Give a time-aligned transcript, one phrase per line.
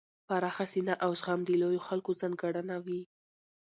[0.27, 3.01] پراخه سینه او زغم د لویو خلکو ځانګړنه وي.